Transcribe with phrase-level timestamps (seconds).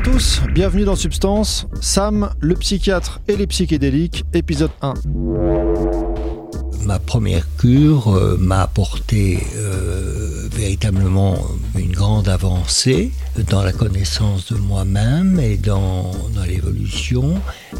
[0.00, 4.94] Bonjour à tous, bienvenue dans Substance, Sam, le psychiatre et les psychédéliques, épisode 1.
[6.86, 11.36] Ma première cure euh, m'a apporté euh, véritablement
[11.76, 13.12] une grande avancée
[13.50, 17.34] dans la connaissance de moi-même et dans, dans l'évolution,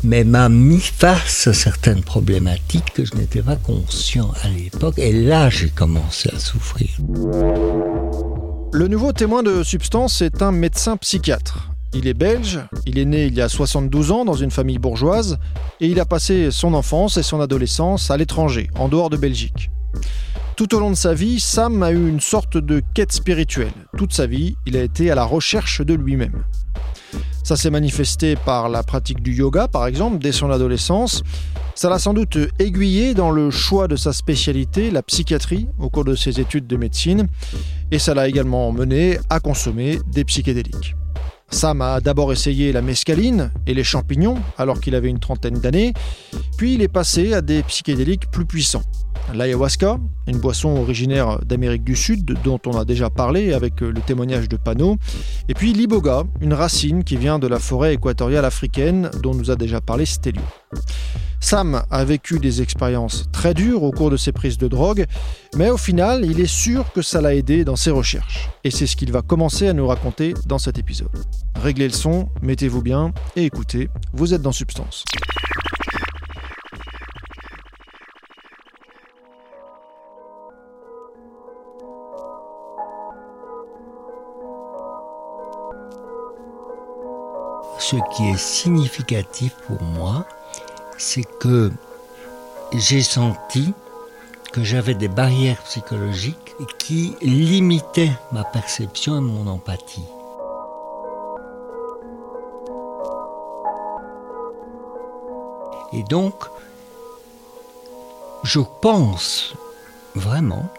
[0.04, 5.12] mais m'a mis face à certaines problématiques que je n'étais pas conscient à l'époque, et
[5.12, 6.90] là j'ai commencé à souffrir.
[8.72, 11.70] Le nouveau témoin de Substance est un médecin psychiatre.
[11.92, 15.38] Il est belge, il est né il y a 72 ans dans une famille bourgeoise
[15.80, 19.70] et il a passé son enfance et son adolescence à l'étranger, en dehors de Belgique.
[20.56, 23.72] Tout au long de sa vie, Sam a eu une sorte de quête spirituelle.
[23.96, 26.44] Toute sa vie, il a été à la recherche de lui-même.
[27.42, 31.22] Ça s'est manifesté par la pratique du yoga, par exemple, dès son adolescence.
[31.74, 36.04] Ça l'a sans doute aiguillé dans le choix de sa spécialité, la psychiatrie, au cours
[36.04, 37.26] de ses études de médecine.
[37.90, 40.94] Et ça l'a également mené à consommer des psychédéliques.
[41.50, 45.92] Sam a d'abord essayé la mescaline et les champignons alors qu'il avait une trentaine d'années,
[46.56, 48.84] puis il est passé à des psychédéliques plus puissants.
[49.34, 54.48] L'ayahuasca, une boisson originaire d'Amérique du Sud dont on a déjà parlé avec le témoignage
[54.48, 54.96] de Pano,
[55.48, 59.56] et puis l'iboga, une racine qui vient de la forêt équatoriale africaine dont nous a
[59.56, 60.42] déjà parlé Stelio.
[61.40, 65.06] Sam a vécu des expériences très dures au cours de ses prises de drogue,
[65.56, 68.50] mais au final, il est sûr que ça l'a aidé dans ses recherches.
[68.62, 71.08] Et c'est ce qu'il va commencer à nous raconter dans cet épisode.
[71.56, 75.04] Réglez le son, mettez-vous bien et écoutez, vous êtes dans Substance.
[87.90, 90.24] Ce qui est significatif pour moi,
[90.96, 91.72] c'est que
[92.72, 93.74] j'ai senti
[94.52, 100.06] que j'avais des barrières psychologiques qui limitaient ma perception et mon empathie.
[105.92, 106.44] Et donc,
[108.44, 109.54] je pense
[110.14, 110.72] vraiment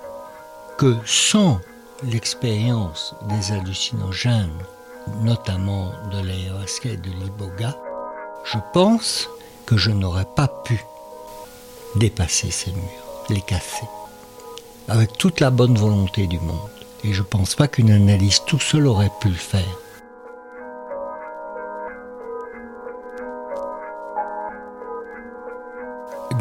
[0.77, 1.59] que sans
[2.03, 4.63] l'expérience des hallucinogènes,
[5.21, 7.77] notamment de l'ayahuasca et de l'iboga,
[8.43, 9.29] je pense
[9.65, 10.83] que je n'aurais pas pu
[11.95, 13.87] dépasser ces murs, les casser,
[14.87, 16.69] avec toute la bonne volonté du monde.
[17.03, 19.77] Et je ne pense pas qu'une analyse tout seul aurait pu le faire.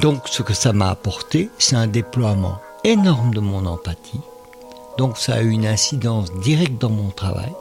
[0.01, 4.21] Donc ce que ça m'a apporté, c'est un déploiement énorme de mon empathie.
[4.97, 7.53] Donc ça a eu une incidence directe dans mon travail.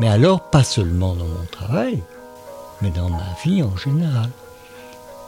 [0.00, 2.02] Mais alors, pas seulement dans mon travail,
[2.80, 4.30] mais dans ma vie en général.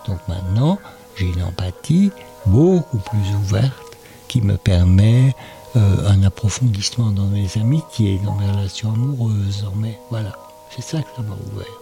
[0.06, 0.78] Donc maintenant,
[1.14, 2.10] j'ai une empathie
[2.46, 5.36] beaucoup plus ouverte qui me permet
[5.76, 9.98] euh, un approfondissement dans mes amitiés, dans mes relations amoureuses, dans mes...
[10.08, 10.32] Voilà,
[10.74, 11.81] c'est ça que ça m'a ouvert.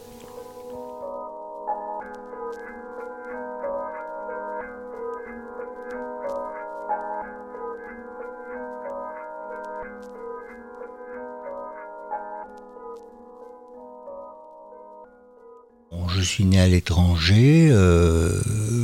[16.20, 18.38] Je suis né à l'étranger, euh,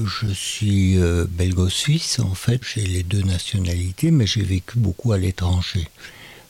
[0.06, 5.18] je suis euh, belgo-suisse en fait, j'ai les deux nationalités, mais j'ai vécu beaucoup à
[5.18, 5.86] l'étranger.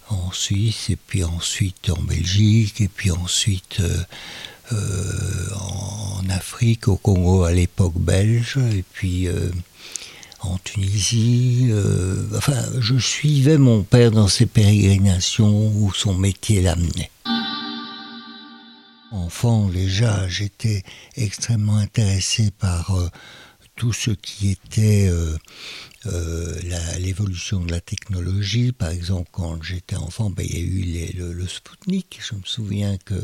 [0.09, 7.43] En Suisse, et puis ensuite en Belgique, et puis ensuite euh, en Afrique, au Congo
[7.43, 9.27] à l'époque belge, et puis
[10.43, 11.69] en Tunisie.
[12.37, 17.11] enfin, je suivais mon père dans ses pérégrinations où son métier l'amenait.
[19.17, 20.83] Enfant déjà, j'étais
[21.17, 23.09] extrêmement intéressé par euh,
[23.75, 25.39] tout ce qui était euh,
[26.05, 26.55] euh,
[26.99, 28.73] l'évolution de la technologie.
[28.73, 32.21] Par exemple, quand j'étais enfant, ben, il y a eu le, le, Spoutnik.
[32.23, 33.15] Je me souviens que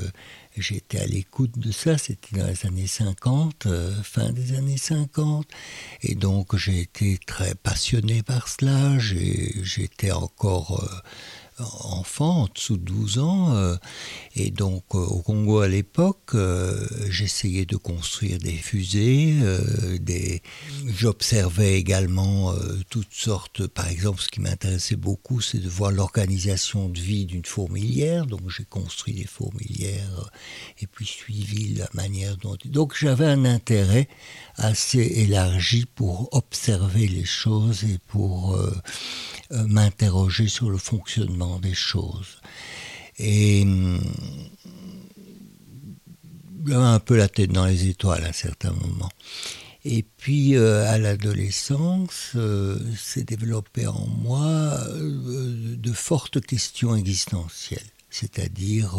[0.57, 1.99] j'étais à l'écoute de ça.
[1.99, 3.69] C'était dans les années 50,
[4.03, 5.47] fin des années 50.
[6.05, 8.99] Et donc, j'ai été très passionné par cela.
[8.99, 10.83] J'étais encore
[11.63, 13.55] enfant, en dessous de 12 ans.
[13.55, 13.77] Euh,
[14.37, 19.35] et donc euh, au Congo à l'époque, euh, j'essayais de construire des fusées.
[20.01, 20.43] des...
[20.87, 22.55] J'observais également
[22.91, 27.45] toutes sortes, par exemple ce qui m'intéressait beaucoup, c'est de voir l'organisation de vie d'une
[27.45, 28.27] fourmilière.
[28.27, 30.31] Donc j'ai construit des fourmilières
[30.81, 32.57] et puis suivi la manière dont...
[32.65, 34.09] Donc j'avais un intérêt
[34.57, 38.59] assez élargi pour observer les choses et pour
[39.53, 42.41] m'interroger sur le fonctionnement des choses.
[43.19, 43.61] Et
[46.65, 49.11] j'avais hum, un peu la tête dans les étoiles à certains moments.
[49.85, 52.37] Et puis à l'adolescence,
[52.97, 57.83] s'est développé en moi de fortes questions existentielles.
[58.13, 58.95] C'est-à-dire,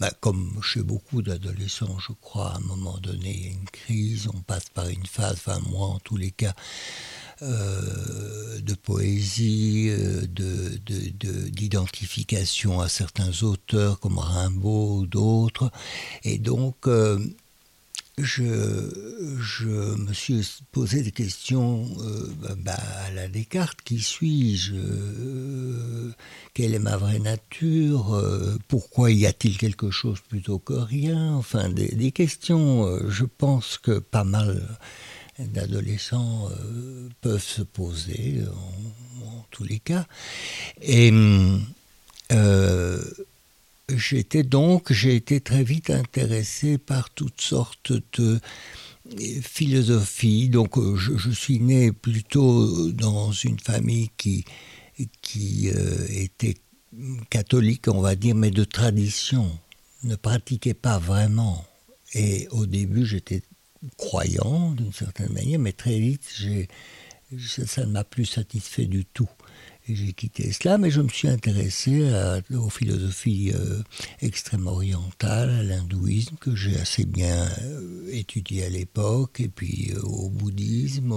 [0.00, 3.68] bah, comme chez beaucoup d'adolescents, je crois, à un moment donné, il y a une
[3.70, 6.54] crise, on passe par une phase, enfin moi en tous les cas,
[7.42, 10.26] euh, de poésie, euh,
[11.52, 15.70] d'identification de, à certains auteurs comme Rimbaud ou d'autres.
[16.24, 17.16] Et donc, euh,
[18.18, 18.90] je,
[19.40, 21.86] je, me suis posé des questions
[22.64, 22.76] bah,
[23.06, 23.82] à la Descartes.
[23.84, 24.74] Qui suis-je
[26.54, 28.20] Quelle est ma vraie nature
[28.66, 34.24] Pourquoi y a-t-il quelque chose plutôt que rien Enfin, des questions, je pense que pas
[34.24, 34.60] mal
[35.46, 38.42] d'adolescents euh, peuvent se poser
[39.24, 40.06] en, tous les cas.
[40.82, 41.10] Et
[42.32, 43.02] euh,
[43.88, 48.40] j'étais donc, j'ai été très vite intéressé par toutes sortes de
[49.42, 50.48] philosophies.
[50.48, 54.44] Donc euh, je, suis né plutôt dans une famille qui,
[55.22, 55.68] qui
[56.10, 56.56] était
[57.30, 59.50] catholique, on va dire, mais de tradition,
[60.04, 61.64] ne pratiquait pas vraiment.
[62.14, 63.42] Et au début, j'étais
[63.96, 66.22] croyant d'une certaine manière, mais très vite,
[67.66, 69.28] ça, ne m'a plus satisfait du tout.
[69.88, 72.12] J'ai quitté cela, mais je me suis intéressé
[72.54, 73.82] aux philosophies euh,
[74.66, 80.28] orientales, à l'hindouisme, que j'ai assez bien euh, étudié à l'époque, et puis euh, au
[80.28, 81.14] bouddhisme.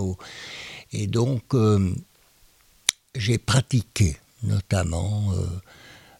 [0.93, 1.53] Et donc,
[3.15, 5.45] j'ai pratiqué notamment euh,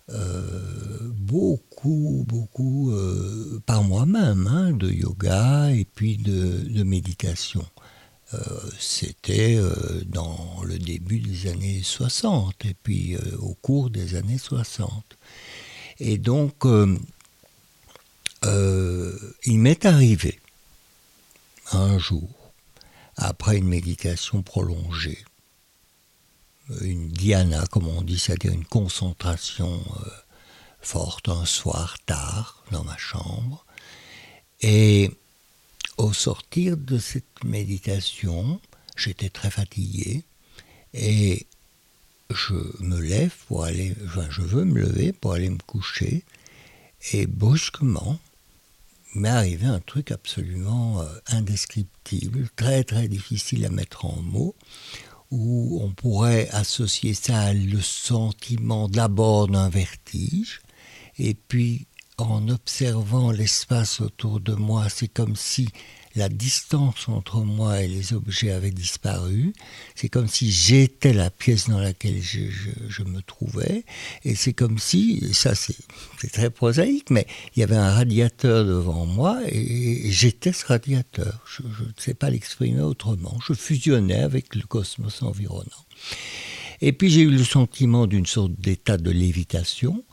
[0.10, 7.66] beaucoup, beaucoup euh, par moi-même, hein, de yoga et puis de, méditation.
[8.34, 8.40] Euh,
[8.80, 9.60] c'était
[10.06, 15.18] dans le début des années 60 et puis au cours des années 60.
[16.00, 16.66] Et donc,
[18.44, 20.40] il m'est arrivé
[21.72, 22.30] un jour,
[23.16, 25.24] après une méditation prolongée,
[26.82, 30.10] une dhyana, comme on dit, c'est-à-dire une concentration euh,
[30.82, 33.66] forte un soir tard dans ma chambre.
[34.62, 35.12] Et
[35.98, 38.60] au sortir de cette méditation,
[38.96, 40.24] j'étais très fatigué
[40.94, 41.46] et
[42.30, 43.96] je me lève pour aller,
[44.30, 46.24] je veux me lever pour aller me coucher
[47.14, 48.20] et brusquement,
[49.16, 54.56] m'est arrivé un truc absolument euh, indescriptible, très très difficile à mettre en mots,
[55.32, 60.62] où on pourrait associer ça à le sentiment d'abord d'un vertige,
[61.18, 61.88] et puis
[62.18, 65.70] en observant l'espace autour de moi, c'est comme si
[66.16, 69.54] la distance entre moi et les objets avait disparu.
[69.96, 73.86] C'est comme si j'étais la pièce dans laquelle je, me trouvais.
[74.24, 79.06] Et c'est comme si, ça c'est très prosaïque, mais il y avait un radiateur devant
[79.06, 81.44] moi et, j'étais ce radiateur.
[81.46, 83.38] Je ne sais pas l'exprimer autrement.
[83.48, 85.86] Je fusionnais avec le cosmos environnant.
[86.82, 90.04] Et puis j'ai eu le sentiment d'une sorte d'état de lévitation.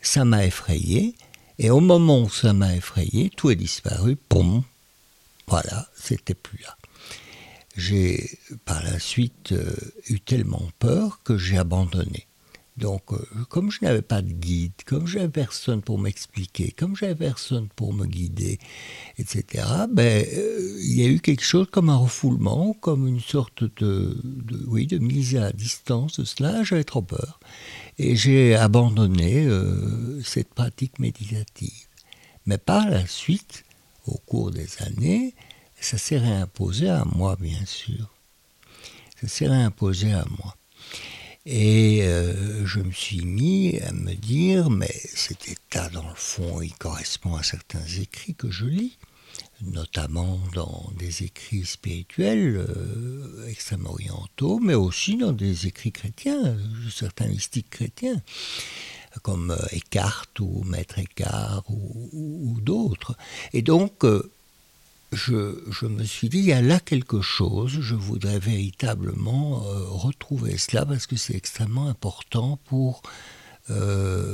[0.00, 1.14] Ça m'a effrayé.
[1.58, 4.16] Et au moment où ça m'a effrayé, tout est disparu.
[5.46, 6.76] Voilà, c'était plus là.
[7.76, 9.74] J'ai par la suite euh,
[10.08, 12.28] eu tellement peur que j'ai abandonné.
[12.76, 16.96] Donc, euh, comme je n'avais pas de guide, comme je n'avais personne pour m'expliquer, comme
[16.96, 18.58] je n'avais personne pour me guider,
[19.18, 23.64] etc., ben, euh, il y a eu quelque chose comme un refoulement, comme une sorte
[23.80, 24.16] de,
[24.66, 26.64] oui, de mise à distance de cela.
[26.64, 27.38] J'avais trop peur.
[27.98, 29.48] Et j'ai abandonné
[30.24, 31.86] cette pratique méditative.
[32.46, 33.64] Mais par la suite,
[34.06, 35.34] au cours des années,
[35.80, 38.10] ça s'est réimposé à moi, bien sûr.
[39.20, 40.56] Ça s'est réimposé à moi.
[41.46, 46.62] Et euh, je me suis mis à me dire, mais cet état, dans le fond,
[46.62, 48.96] il correspond à certains écrits que je lis,
[49.60, 56.56] notamment dans des écrits spirituels euh, extrêmement orientaux, mais aussi dans des écrits chrétiens,
[56.90, 58.22] certains mystiques chrétiens
[59.22, 63.16] comme euh, Eckhart ou Maître Eckhart ou, d'autres.
[63.52, 64.30] Et donc, euh,
[65.12, 70.58] je, me suis dit, il y a là quelque chose, je voudrais véritablement euh, retrouver
[70.58, 73.02] cela parce que c'est extrêmement important pour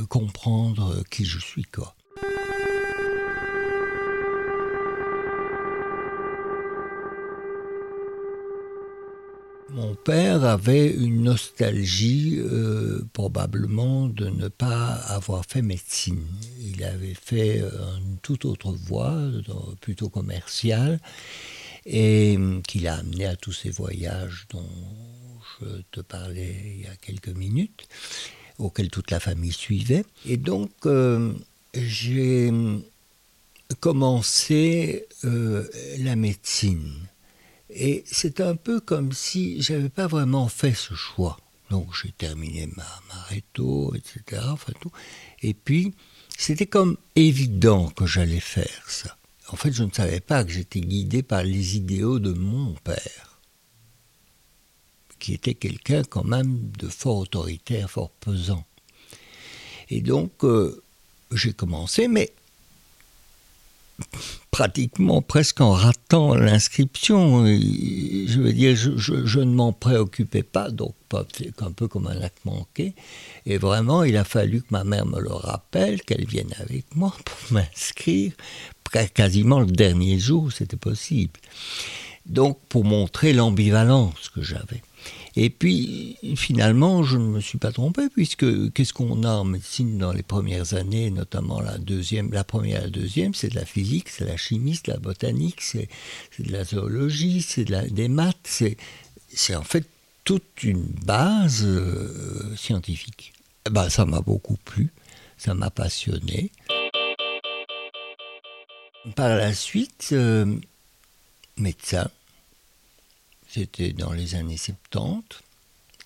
[0.09, 1.95] comprendre qui je suis quoi.
[9.73, 16.27] Mon père avait une nostalgie euh, probablement de ne pas avoir fait médecine.
[16.61, 19.17] Il avait fait euh, une toute autre voie,
[19.81, 20.99] plutôt commerciale,
[21.87, 24.69] et euh, qui l'a amené à tous ces voyages dont
[25.61, 27.87] je te parlais il y a quelques minutes,
[28.59, 30.05] auxquels toute la famille suivait.
[30.27, 30.71] Et donc,
[31.75, 32.53] j'ai
[33.79, 36.93] commencé la médecine
[37.73, 41.39] Et c'est un peu comme si j'avais pas vraiment fait ce choix.
[41.71, 44.43] Donc j'ai terminé ma, ma réto, etc.
[44.49, 44.91] Enfin, tout.
[45.43, 45.95] Et puis,
[46.37, 49.17] c'était comme évident que j'allais faire ça.
[49.49, 53.41] En fait, je ne savais pas que j'étais guidé par les idéaux de mon père,
[55.19, 58.65] qui était quelqu'un quand même de fort autoritaire, fort pesant.
[59.91, 60.83] Et donc, euh,
[61.33, 62.33] j'ai commencé, mais
[64.51, 67.47] pratiquement presque en ratant l'inscription.
[67.47, 70.95] Je veux dire, je, ne m'en préoccupais pas, donc
[71.61, 72.95] un peu comme un acte manqué.
[73.47, 77.15] Et vraiment, il a fallu que ma mère me le rappelle, qu'elle vienne avec moi
[77.25, 78.33] pour m'inscrire.
[79.15, 81.39] Quasiment le dernier jour, c'était possible.
[82.27, 84.83] Donc, pour montrer l'ambivalence que j'avais.
[85.37, 89.99] Et puis, finalement, je ne me suis pas trompé, puisque qu'est-ce qu'on a en médecine
[89.99, 93.65] dans les premières années, notamment la deuxième, la première et la deuxième, c'est de la
[93.65, 95.89] physique, c'est de la chimie, c'est de la botanique, c'est
[96.39, 98.63] de la zoologie, c'est de des maths,
[99.33, 99.87] c'est en fait
[100.25, 103.33] toute une base euh, scientifique.
[103.71, 104.93] Ben, ça m'a beaucoup plu,
[105.39, 106.51] ça m'a passionné.
[109.17, 110.57] Par la suite, euh,
[111.57, 112.11] médecin,
[113.53, 115.23] c'était dans les années 70.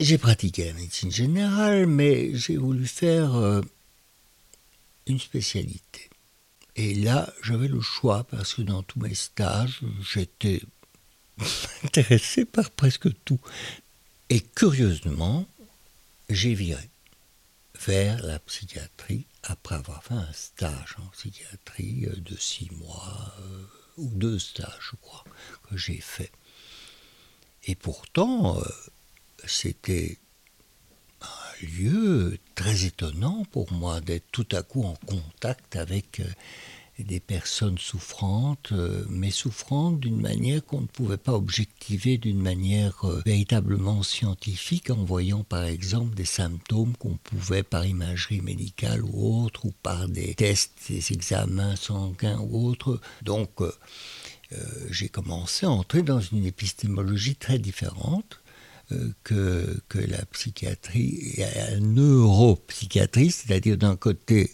[0.00, 3.60] J'ai pratiqué la médecine générale, mais j'ai voulu faire euh,
[5.06, 6.08] une spécialité.
[6.76, 9.80] Et là, j'avais le choix parce que dans tous mes stages,
[10.12, 10.62] j'étais
[11.84, 13.40] intéressé par presque tout.
[14.30, 15.46] Et curieusement,
[16.30, 16.90] j'ai viré
[17.86, 23.64] vers la psychiatrie après avoir fait un stage en psychiatrie euh, de six mois, euh,
[23.98, 25.24] ou deux stages, je crois,
[25.68, 26.32] que j'ai fait.
[27.66, 28.62] Et pourtant, euh,
[29.46, 30.18] c'était
[31.22, 36.24] un lieu très étonnant pour moi d'être tout à coup en contact avec euh,
[36.98, 43.06] des personnes souffrantes, euh, mais souffrantes d'une manière qu'on ne pouvait pas objectiver d'une manière
[43.24, 49.64] véritablement scientifique en voyant par exemple des symptômes qu'on pouvait par imagerie médicale ou autre,
[49.64, 53.00] ou par des tests, des examens sanguins ou autres.
[53.22, 53.50] Donc
[54.52, 54.56] euh,
[54.90, 58.40] j'ai commencé à entrer dans une épistémologie très différente
[58.92, 64.50] euh, que, que la psychiatrie et la neuropsychiatrie, c'est-à-dire d'un côté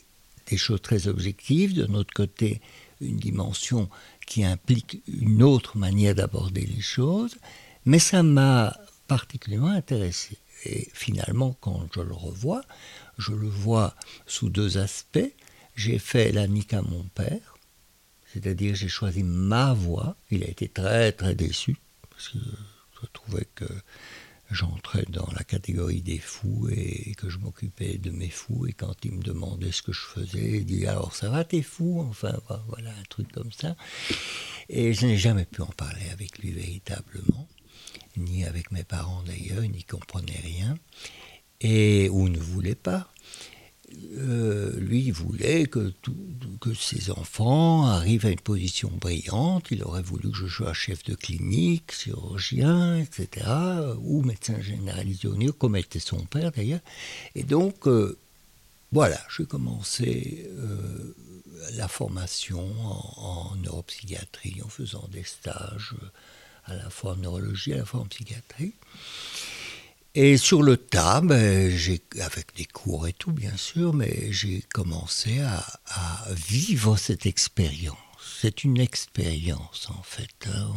[0.46, 2.60] des choses très objectives, d'un autre côté
[3.00, 3.88] une dimension
[4.26, 7.36] qui implique une autre manière d'aborder les choses,
[7.84, 8.76] mais ça m'a
[9.08, 10.36] particulièrement intéressé.
[10.64, 12.62] Et finalement, quand je le revois,
[13.18, 13.94] je le vois
[14.26, 15.32] sous deux aspects.
[15.74, 17.49] J'ai fait la à mon père,
[18.32, 20.16] c'est-à-dire, j'ai choisi ma voie.
[20.30, 21.76] Il a été très, très déçu,
[22.10, 23.66] parce que je trouvais que
[24.50, 28.66] j'entrais dans la catégorie des fous et que je m'occupais de mes fous.
[28.66, 31.62] Et quand il me demandait ce que je faisais, il dit Alors, ça va, t'es
[31.62, 33.76] fou Enfin, voilà, un truc comme ça.
[34.68, 37.48] Et je n'ai jamais pu en parler avec lui véritablement,
[38.16, 40.76] ni avec mes parents d'ailleurs, ils n'y comprenaient rien,
[41.60, 43.12] et ou ne voulaient pas.
[44.18, 45.92] Euh, lui voulait que,
[46.78, 49.68] ses enfants arrivent à une position brillante.
[49.70, 53.46] Il aurait voulu que je sois chef de clinique, chirurgien, etc.,
[54.02, 56.80] ou médecin généralisé au comme était son père d'ailleurs.
[57.34, 58.18] Et donc, euh,
[58.92, 61.14] voilà, j'ai commencé euh,
[61.74, 65.94] la formation en, en, neuropsychiatrie en faisant des stages
[66.66, 68.74] à la fois en neurologie, à la fois en psychiatrie.
[70.16, 71.72] Et sur le tas, ben,
[72.20, 75.64] avec des cours et tout bien sûr, mais j'ai commencé à,
[76.30, 77.96] vivre cette expérience.
[78.40, 80.48] C'est une expérience en fait.
[80.48, 80.68] Hein.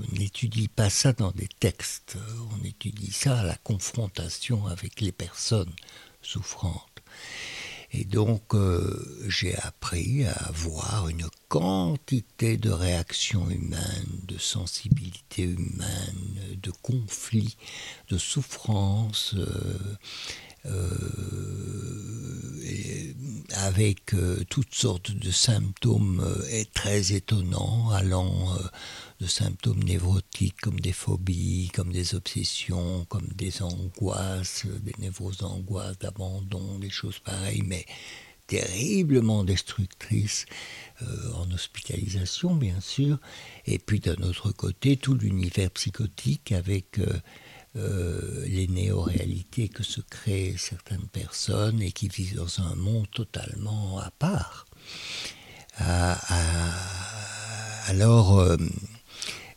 [0.00, 2.16] On n'étudie pas ça dans des textes,
[2.52, 5.72] on étudie ça à la confrontation avec les personnes
[6.20, 7.02] souffrantes.
[7.94, 16.56] Et donc, euh, j'ai appris à voir une quantité de réactions humaines, de sensibilités humaines,
[16.62, 17.58] de conflits,
[18.08, 19.96] de souffrances, euh,
[20.64, 20.92] euh,
[23.54, 24.14] avec
[24.48, 26.24] toutes sortes de symptômes
[26.74, 28.56] très étonnants, allant
[29.20, 35.98] de symptômes névrotiques comme des phobies, comme des obsessions, comme des angoisses, des névroses angoisses
[35.98, 37.86] d'abandon, des choses pareilles, mais
[38.46, 40.46] terriblement destructrices
[41.02, 43.18] euh, en hospitalisation, bien sûr.
[43.66, 46.98] Et puis d'un autre côté, tout l'univers psychotique avec
[47.76, 53.06] euh, euh, les néo-réalités que se créent certaines personnes et qui vivent dans un monde
[53.10, 54.66] totalement à part.
[57.88, 58.56] alors,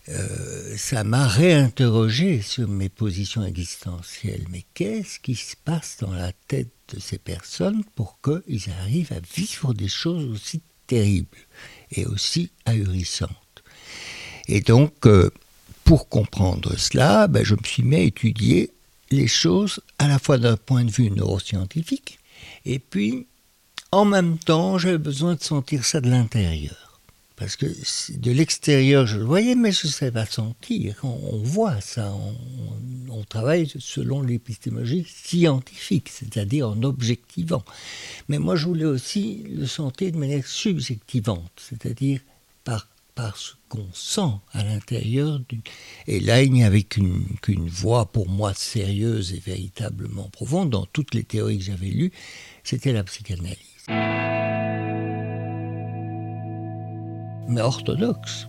[0.08, 4.46] euh, ça m'a réinterrogé sur mes positions existentielles.
[4.50, 9.20] Mais qu'est-ce qui se passe dans la tête de ces personnes pour qu'ils arrivent à
[9.36, 11.38] vivre des choses aussi terribles
[11.92, 13.64] et aussi ahurissantes?
[14.48, 15.32] Et donc, euh,
[15.86, 18.72] pour comprendre cela, ben, je me suis mis à étudier
[19.12, 22.20] les choses à la fois d'un point de vue neuroscientifique,
[22.66, 23.28] et puis
[23.92, 27.00] en même temps, j'avais besoin de sentir ça de l'intérieur.
[27.38, 30.96] Parce que de l'extérieur, je le voyais, mais je ne savais pas sentir.
[31.04, 32.14] On, voit ça.
[33.10, 37.64] On, travaille selon l'épistémologie scientifique, c'est-à-dire en objectivant.
[38.30, 42.22] Mais moi, je voulais aussi le sentir de manière subjectivante, c'est-à-dire
[43.16, 45.40] par, par ce qu'on sent à l'intérieur.
[45.50, 45.62] Du...
[46.08, 47.26] Et là, il n'y avait qu'une
[47.68, 52.12] voix pour moi sérieuse et véritablement profonde dans toutes les théories que j'avais lues,
[52.64, 53.58] c'était la psychanalyse
[57.48, 58.48] mais orthodoxe.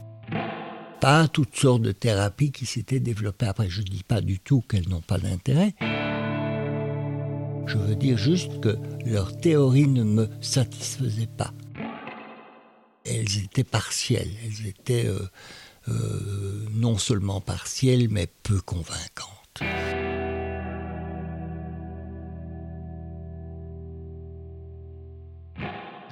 [1.00, 3.68] Pas toutes sortes de thérapies qui s'étaient développées après.
[3.68, 5.75] Je ne dis pas du tout qu'elles n'ont pas d'intérêt.
[7.66, 11.52] Je veux dire juste que leurs théories ne me satisfaisaient pas.
[13.08, 15.20] Elles étaient partielles, elles étaient euh,
[15.88, 19.62] euh, non seulement partielles, mais peu convaincantes.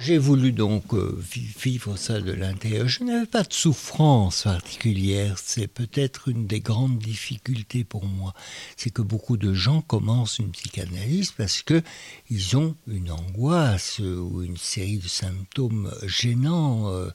[0.05, 2.87] J'ai voulu donc euh, vivre ça de l'intérieur.
[2.87, 5.39] Je n'avais pas de souffrance particulière.
[5.43, 8.35] C'est peut-être une des grandes difficultés pour moi.
[8.77, 11.81] C'est que beaucoup de gens commencent une psychanalyse parce que
[12.29, 16.93] ils ont une angoisse ou une série de symptômes gênants.
[16.93, 17.09] Euh,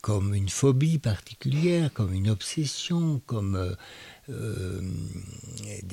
[0.00, 3.76] comme une phobie particulière, comme une obsession, comme
[4.28, 4.80] euh,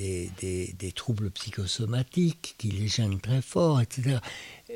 [0.00, 4.18] euh, des, troubles psychosomatiques qui les gênent très fort, etc.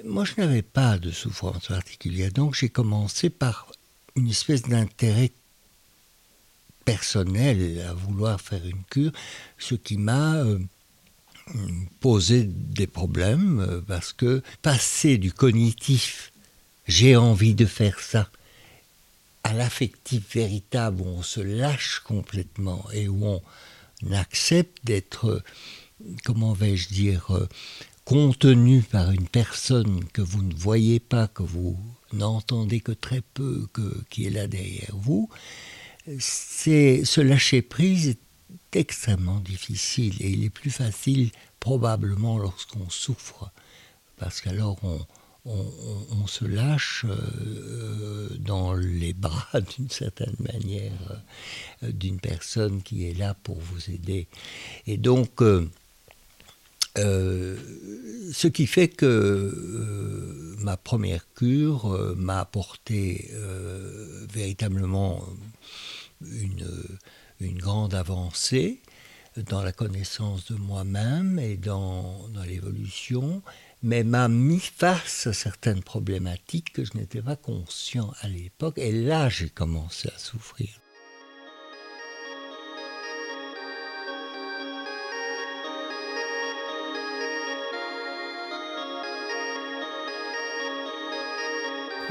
[0.04, 3.72] Moi, je n'avais pas de souffrance particulière, donc j'ai commencé par
[4.14, 5.32] une espèce d'intérêt
[6.84, 9.12] personnel à vouloir faire une cure,
[9.58, 10.58] ce qui m'a euh,
[12.00, 16.32] posé des problèmes, parce que passer du cognitif,
[16.86, 18.30] j'ai envie de faire ça,
[19.44, 23.42] à l'affectif véritable où on se lâche complètement et où on
[24.12, 25.42] accepte d'être,
[26.24, 27.48] comment vais-je dire,
[28.04, 31.78] contenu par une personne que vous ne voyez pas, que vous
[32.12, 35.28] n'entendez que très peu, que, qui est là derrière vous,
[36.18, 38.18] c'est ce lâcher prise est
[38.72, 43.50] extrêmement difficile et il est plus facile probablement lorsqu'on souffre.
[44.16, 44.98] Parce qu'alors on,
[45.44, 51.22] on, se lâche euh, dans les bras d'une certaine manière
[51.82, 54.28] euh, d'une personne qui est là pour vous aider.
[54.86, 55.66] Et donc, euh,
[58.32, 63.30] ce qui fait que ma première cure m'a apporté
[64.32, 65.24] véritablement
[66.20, 66.66] une,
[67.40, 68.80] une, grande avancée
[69.36, 73.42] dans la connaissance de moi-même et dans, dans l'évolution
[73.82, 78.78] mais m'a mis face à certaines problématiques que je n'étais pas conscient à l'époque.
[78.78, 80.68] Et là, j'ai commencé à souffrir.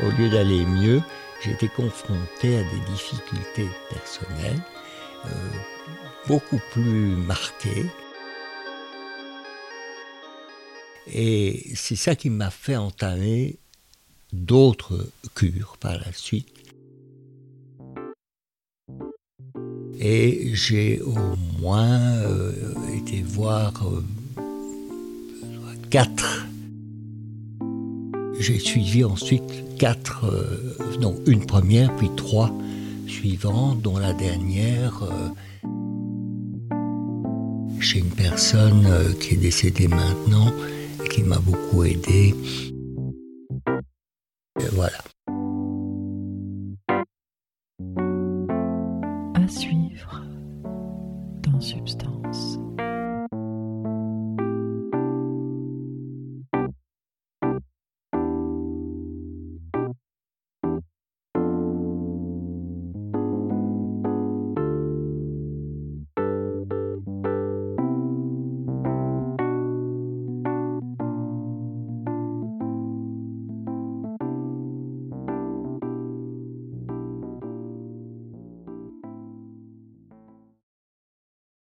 [0.04, 1.02] Au lieu d'aller mieux,
[1.44, 4.62] j'étais confronté à des difficultés personnelles
[5.26, 5.30] euh,
[6.28, 7.88] beaucoup plus marquées
[11.14, 13.58] Et c'est ça qui m'a fait entamer
[14.34, 16.48] d'autres cures par la suite.
[20.00, 21.16] Et j'ai au
[21.60, 22.52] moins euh,
[22.96, 24.04] été voir euh,
[25.90, 26.46] quatre.
[28.40, 32.54] J'ai suivi ensuite quatre, euh, non, une première, puis trois
[33.08, 35.04] suivantes, dont la dernière
[37.80, 40.52] chez une personne qui est décédée maintenant
[41.10, 42.34] qui m'a beaucoup aidé.
[44.60, 44.98] Et voilà.
[49.36, 50.24] À suivre
[51.44, 52.60] dans Substance.